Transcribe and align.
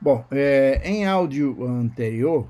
Bom, 0.00 0.24
é, 0.30 0.80
em 0.84 1.06
áudio 1.06 1.64
anterior, 1.66 2.48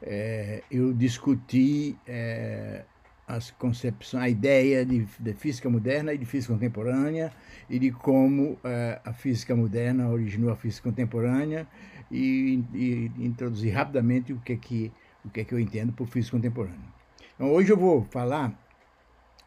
é, 0.00 0.62
eu 0.70 0.92
discuti 0.92 1.96
é, 2.06 2.84
as 3.26 3.50
concepções, 3.50 4.22
a 4.22 4.28
ideia 4.28 4.86
de, 4.86 5.04
de, 5.18 5.34
física 5.34 5.68
moderna 5.68 6.14
e 6.14 6.18
de 6.18 6.24
física 6.24 6.54
contemporânea 6.54 7.32
e 7.68 7.80
de 7.80 7.90
como 7.90 8.56
é, 8.62 9.00
a 9.04 9.12
física 9.12 9.56
moderna 9.56 10.08
originou 10.08 10.48
a 10.48 10.54
física 10.54 10.88
contemporânea 10.88 11.66
e, 12.08 12.62
e 12.72 13.10
introduzir 13.18 13.74
rapidamente 13.74 14.32
o 14.32 14.38
que 14.38 14.52
é 14.52 14.56
que 14.56 14.92
o 15.24 15.28
que 15.28 15.40
é 15.40 15.44
que 15.44 15.52
eu 15.52 15.58
entendo 15.58 15.92
por 15.92 16.06
física 16.06 16.36
contemporânea. 16.36 16.94
Então, 17.34 17.50
hoje 17.50 17.72
eu 17.72 17.76
vou 17.76 18.04
falar 18.12 18.56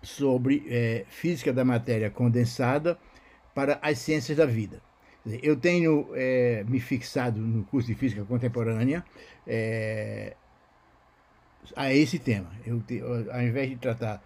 sobre 0.02 0.66
é, 0.68 1.06
física 1.08 1.54
da 1.54 1.64
matéria 1.64 2.10
condensada 2.10 3.00
para 3.56 3.80
as 3.82 3.98
ciências 4.00 4.38
da 4.38 4.46
vida. 4.46 4.89
Eu 5.26 5.56
tenho 5.56 6.10
é, 6.14 6.64
me 6.68 6.80
fixado 6.80 7.40
no 7.40 7.64
curso 7.66 7.88
de 7.88 7.96
Física 7.96 8.24
Contemporânea 8.24 9.04
é, 9.46 10.36
a 11.76 11.94
esse 11.94 12.18
tema. 12.20 12.50
Eu, 12.66 12.82
ao 13.32 13.42
invés 13.42 13.70
de 13.70 13.76
tratar 13.76 14.24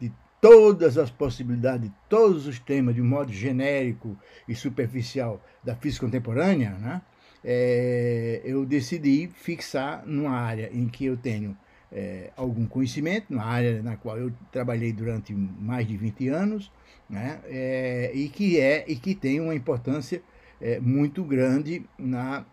de 0.00 0.10
todas 0.40 0.96
as 0.96 1.10
possibilidades, 1.10 1.88
de 1.88 1.94
todos 2.08 2.46
os 2.46 2.58
temas 2.58 2.94
de 2.94 3.02
um 3.02 3.06
modo 3.06 3.32
genérico 3.32 4.16
e 4.48 4.54
superficial 4.54 5.42
da 5.62 5.76
física 5.76 6.06
contemporânea, 6.06 6.70
né, 6.70 7.02
é, 7.44 8.40
eu 8.44 8.64
decidi 8.64 9.28
fixar 9.34 10.04
numa 10.06 10.32
área 10.32 10.70
em 10.72 10.88
que 10.88 11.04
eu 11.04 11.16
tenho 11.16 11.56
é, 11.92 12.30
algum 12.36 12.66
conhecimento, 12.66 13.32
na 13.34 13.44
área 13.44 13.82
na 13.82 13.96
qual 13.96 14.18
eu 14.18 14.32
trabalhei 14.52 14.92
durante 14.92 15.32
mais 15.34 15.86
de 15.86 15.96
20 15.96 16.28
anos, 16.28 16.70
né, 17.08 17.40
é, 17.46 18.12
e 18.14 18.28
que 18.28 18.60
é 18.60 18.84
e 18.86 18.96
que 18.96 19.14
tem 19.14 19.40
uma 19.40 19.54
importância 19.54 20.22
é, 20.60 20.78
muito 20.78 21.24
grande 21.24 21.84
na, 21.98 22.44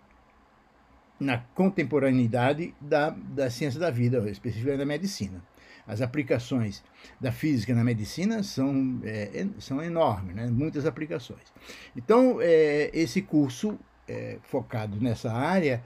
na 1.20 1.40
contemporaneidade 1.54 2.74
da, 2.80 3.10
da 3.10 3.50
ciência 3.50 3.80
da 3.80 3.92
vida, 3.92 4.18
especificamente 4.30 4.80
da 4.80 4.86
medicina. 4.86 5.44
As 5.86 6.02
aplicações 6.02 6.84
da 7.20 7.32
física 7.32 7.74
na 7.74 7.84
medicina 7.84 8.44
são, 8.44 9.00
é, 9.04 9.48
são 9.60 9.82
enormes, 9.82 10.36
né? 10.36 10.48
muitas 10.48 10.86
aplicações. 10.86 11.54
Então, 11.96 12.40
é, 12.42 12.90
esse 12.94 13.22
curso 13.22 13.80
é, 14.08 14.38
focado 14.44 15.00
nessa 15.00 15.32
área, 15.32 15.82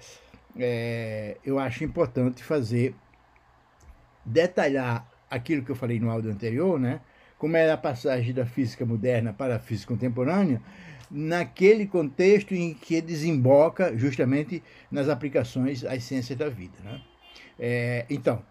é, 0.57 1.37
eu 1.45 1.59
acho 1.59 1.83
importante 1.83 2.43
fazer, 2.43 2.95
detalhar 4.25 5.09
aquilo 5.29 5.63
que 5.63 5.71
eu 5.71 5.75
falei 5.75 5.99
no 5.99 6.09
áudio 6.09 6.31
anterior, 6.31 6.79
né? 6.79 7.01
como 7.37 7.57
é 7.57 7.71
a 7.71 7.77
passagem 7.77 8.33
da 8.33 8.45
física 8.45 8.85
moderna 8.85 9.33
para 9.33 9.55
a 9.55 9.59
física 9.59 9.93
contemporânea, 9.93 10.61
naquele 11.09 11.87
contexto 11.87 12.53
em 12.53 12.73
que 12.73 13.01
desemboca 13.01 13.97
justamente 13.97 14.61
nas 14.91 15.09
aplicações 15.09 15.83
às 15.83 16.03
ciências 16.03 16.37
da 16.37 16.49
vida. 16.49 16.77
Né? 16.83 17.01
É, 17.59 18.05
então, 18.09 18.43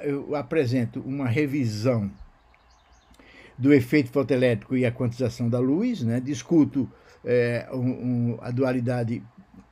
eu 0.00 0.34
apresento 0.36 1.00
uma 1.00 1.26
revisão 1.26 2.10
do 3.58 3.72
efeito 3.74 4.10
fotoelétrico 4.10 4.76
e 4.76 4.86
a 4.86 4.92
quantização 4.92 5.48
da 5.48 5.58
luz, 5.58 6.02
né? 6.02 6.20
discuto 6.20 6.88
é, 7.24 7.68
um, 7.72 7.78
um, 7.78 8.38
a 8.40 8.52
dualidade 8.52 9.22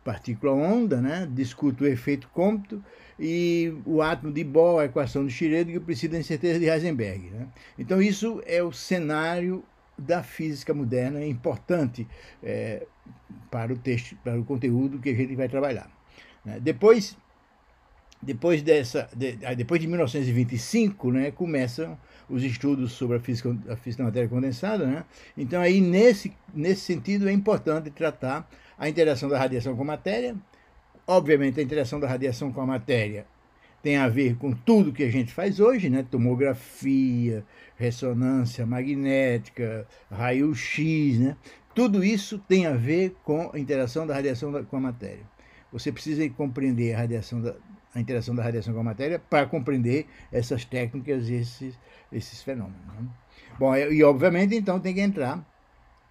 partícula-onda, 0.05 1.01
né? 1.01 1.27
discuto 1.31 1.85
o 1.85 1.87
efeito 1.87 2.29
cômputo 2.29 2.85
e 3.19 3.75
o 3.87 4.03
átomo 4.03 4.33
de 4.33 4.45
Bohr, 4.45 4.81
a 4.81 4.85
equação 4.85 5.27
de 5.27 5.33
Schrödinger 5.33 5.81
princípio 5.81 6.11
da 6.11 6.19
incerteza 6.19 6.61
de 6.61 6.67
Heisenberg. 6.67 7.31
Né? 7.31 7.49
Então, 7.79 8.01
isso 8.01 8.43
é 8.47 8.63
o 8.63 8.71
cenário 8.71 9.65
da 9.97 10.23
física 10.23 10.75
moderna 10.75 11.21
é 11.21 11.27
importante 11.27 12.07
é, 12.43 12.87
para 13.51 13.73
o 13.73 13.77
texto, 13.77 14.17
para 14.23 14.39
o 14.39 14.45
conteúdo 14.45 14.99
que 14.99 15.09
a 15.09 15.15
gente 15.15 15.35
vai 15.35 15.49
trabalhar. 15.49 15.89
Né? 16.45 16.59
Depois, 16.61 17.17
depois 18.25 18.63
dessa, 18.63 19.09
de, 19.15 19.33
depois 19.57 19.81
de 19.81 19.87
1925, 19.87 21.13
né, 21.13 21.31
começam 21.31 21.99
os 22.29 22.43
estudos 22.43 22.93
sobre 22.93 23.19
a 23.19 23.21
física, 23.21 23.57
a 23.69 23.77
física 23.77 24.03
da 24.03 24.09
matéria 24.09 24.29
condensada, 24.29 24.87
né? 24.87 25.05
Então 25.37 25.61
aí 25.61 25.81
nesse 25.81 26.33
nesse 26.55 26.81
sentido 26.81 27.29
é 27.29 27.33
importante 27.33 27.91
tratar 27.91 28.49
a 28.79 28.89
interação 28.89 29.29
da 29.29 29.39
radiação 29.39 29.77
com 29.77 29.83
a 29.83 29.87
matéria. 29.87 30.35
Obviamente 31.07 31.61
a 31.61 31.63
interação 31.63 32.01
da 32.01 32.09
radiação 32.09 32.51
com 32.51 32.61
a 32.61 32.67
matéria 32.67 33.27
tem 33.83 33.99
a 33.99 34.09
ver 34.09 34.37
com 34.37 34.53
tudo 34.53 34.95
que 34.95 35.03
a 35.03 35.11
gente 35.11 35.33
faz 35.33 35.61
hoje, 35.61 35.91
né? 35.91 36.03
Tomografia, 36.11 37.45
ressonância 37.77 38.65
magnética, 38.65 39.87
raio-x, 40.11 41.19
né? 41.19 41.37
Tudo 41.75 42.03
isso 42.03 42.39
tem 42.39 42.67
a 42.67 42.73
ver 42.73 43.15
com 43.23 43.51
a 43.53 43.59
interação 43.59 44.07
da 44.07 44.15
radiação 44.15 44.65
com 44.65 44.77
a 44.77 44.81
matéria. 44.81 45.27
Você 45.71 45.93
precisa 45.93 46.27
compreender 46.31 46.95
a, 46.95 46.99
radiação 46.99 47.43
da, 47.43 47.57
a 47.95 48.01
interação 48.01 48.35
da 48.35 48.43
radiação 48.43 48.75
com 48.75 48.81
a 48.81 48.85
matéria 48.85 49.19
para 49.19 49.47
compreender 49.47 50.07
essas 50.33 50.65
técnicas 50.65 51.29
e 51.29 51.35
esses, 51.35 51.79
esses 52.13 52.43
fenômenos. 52.43 52.87
Né? 52.87 53.09
Bom, 53.59 53.77
e 53.77 54.03
obviamente 54.03 54.55
então 54.55 54.81
tem 54.81 54.95
que 54.95 55.01
entrar 55.01 55.45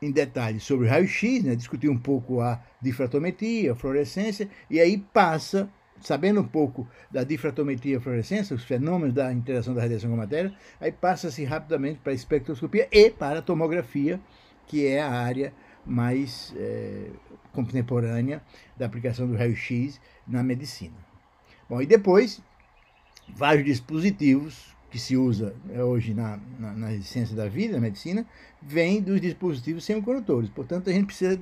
em 0.01 0.11
detalhes 0.11 0.63
sobre 0.63 0.87
raio-x, 0.87 1.43
né? 1.43 1.55
discutir 1.55 1.89
um 1.89 1.97
pouco 1.97 2.41
a 2.41 2.61
difratometria, 2.81 3.73
a 3.73 3.75
fluorescência, 3.75 4.49
e 4.69 4.79
aí 4.79 4.97
passa 4.97 5.69
sabendo 6.01 6.41
um 6.41 6.47
pouco 6.47 6.87
da 7.09 7.23
difratometria 7.23 7.97
e 7.97 7.99
fluorescência, 7.99 8.55
os 8.55 8.63
fenômenos 8.63 9.13
da 9.13 9.31
interação 9.31 9.73
da 9.73 9.81
radiação 9.81 10.09
com 10.09 10.15
a 10.15 10.19
matéria, 10.19 10.53
aí 10.79 10.91
passa-se 10.91 11.45
rapidamente 11.45 11.99
para 11.99 12.11
a 12.11 12.15
espectroscopia 12.15 12.87
e 12.91 13.09
para 13.09 13.39
a 13.39 13.41
tomografia, 13.41 14.19
que 14.67 14.85
é 14.85 15.01
a 15.01 15.09
área 15.09 15.53
mais 15.85 16.53
é, 16.57 17.09
contemporânea 17.53 18.41
da 18.75 18.85
aplicação 18.85 19.27
do 19.27 19.35
raio-x 19.35 19.99
na 20.27 20.43
medicina. 20.43 21.12
Bom, 21.69 21.81
e 21.81 21.85
depois, 21.85 22.41
vários 23.27 23.65
dispositivos 23.65 24.73
que 24.93 24.99
se 24.99 25.17
usa 25.17 25.55
é, 25.73 25.83
hoje 25.83 26.13
na, 26.13 26.39
na, 26.59 26.71
na 26.73 27.01
ciência 27.01 27.35
da 27.35 27.47
vida, 27.47 27.73
na 27.73 27.79
medicina, 27.79 28.27
vem 28.61 29.01
dos 29.01 29.19
dispositivos 29.19 29.83
semicondutores. 29.83 30.51
Portanto, 30.51 30.87
a 30.87 30.93
gente 30.93 31.07
precisa 31.07 31.35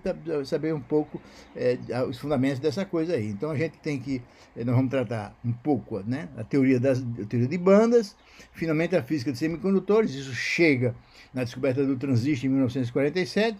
saber 0.46 0.74
um 0.74 0.80
pouco 0.80 1.22
é, 1.54 1.78
os 2.08 2.18
fundamentos 2.18 2.60
dessa 2.60 2.86
coisa 2.86 3.14
aí. 3.14 3.28
Então, 3.28 3.52
a 3.52 3.58
gente 3.58 3.78
tem 3.80 4.00
que, 4.00 4.22
é, 4.56 4.64
nós 4.64 4.74
vamos 4.74 4.90
tratar 4.90 5.36
um 5.44 5.52
pouco 5.52 6.00
né, 6.00 6.30
a, 6.38 6.46
teoria 6.46 6.80
das, 6.80 7.00
a 7.00 7.26
teoria 7.26 7.50
de 7.50 7.58
bandas, 7.58 8.16
finalmente 8.54 8.96
a 8.96 9.04
física 9.04 9.34
de 9.34 9.38
semicondutores, 9.38 10.14
isso 10.14 10.34
chega 10.34 10.96
na 11.34 11.44
descoberta 11.44 11.86
do 11.86 11.98
transistor 11.98 12.46
em 12.46 12.54
1947, 12.54 13.58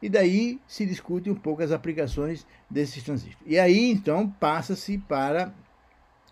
e 0.00 0.08
daí 0.08 0.58
se 0.66 0.86
discute 0.86 1.28
um 1.28 1.34
pouco 1.34 1.62
as 1.62 1.70
aplicações 1.70 2.46
desses 2.70 3.02
transistores. 3.02 3.38
E 3.44 3.58
aí, 3.58 3.90
então, 3.90 4.26
passa-se 4.40 4.96
para 4.96 5.52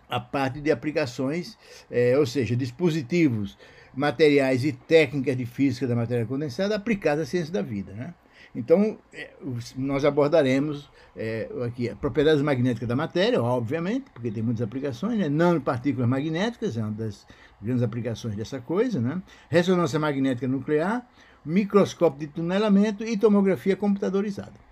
a 0.09 0.19
parte 0.19 0.61
de 0.61 0.71
aplicações, 0.71 1.57
é, 1.91 2.17
ou 2.17 2.25
seja, 2.25 2.55
dispositivos, 2.55 3.57
materiais 3.93 4.63
e 4.63 4.71
técnicas 4.71 5.35
de 5.35 5.45
física 5.45 5.87
da 5.87 5.95
matéria 5.95 6.25
condensada 6.25 6.75
aplicadas 6.75 7.27
à 7.27 7.29
ciência 7.29 7.51
da 7.51 7.61
vida. 7.61 7.93
Né? 7.93 8.13
Então, 8.55 8.97
é, 9.13 9.31
nós 9.75 10.05
abordaremos 10.05 10.89
é, 11.15 11.49
aqui 11.65 11.93
propriedades 11.95 12.41
magnéticas 12.41 12.87
da 12.87 12.95
matéria, 12.95 13.41
obviamente, 13.41 14.05
porque 14.13 14.31
tem 14.31 14.43
muitas 14.43 14.61
aplicações, 14.61 15.17
né? 15.17 15.29
nanopartículas 15.29 16.07
magnéticas, 16.07 16.77
é 16.77 16.81
uma 16.81 16.91
das 16.91 17.25
grandes 17.61 17.83
aplicações 17.83 18.35
dessa 18.35 18.61
coisa, 18.61 19.01
né? 19.01 19.21
ressonância 19.49 19.99
magnética 19.99 20.47
nuclear, 20.47 21.07
microscópio 21.43 22.19
de 22.19 22.27
tunelamento 22.27 23.03
e 23.03 23.17
tomografia 23.17 23.75
computadorizada. 23.75 24.66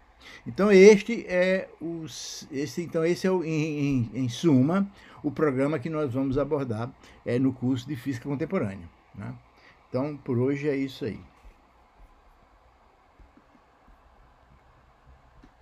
Então 0.45 0.71
este 0.71 1.25
é 1.27 1.69
os, 1.81 2.47
esse, 2.51 2.81
então 2.81 3.03
esse 3.05 3.25
é 3.27 3.31
o, 3.31 3.43
em, 3.43 3.79
em, 3.79 4.11
em, 4.13 4.29
suma 4.29 4.89
o 5.23 5.31
programa 5.31 5.79
que 5.79 5.89
nós 5.89 6.13
vamos 6.13 6.37
abordar 6.37 6.91
é, 7.25 7.39
no 7.39 7.51
curso 7.53 7.87
de 7.87 7.95
Física 7.95 8.29
Contemporânea. 8.29 8.87
Né? 9.13 9.33
Então 9.89 10.17
por 10.17 10.37
hoje 10.37 10.67
é 10.67 10.75
isso 10.75 11.05
aí. 11.05 11.19